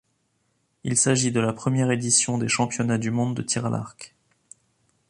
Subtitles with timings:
[0.83, 4.15] Il s'agit de la première édition des championnats du monde de tir à l'arc.